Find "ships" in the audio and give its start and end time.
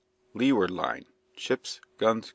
1.37-1.79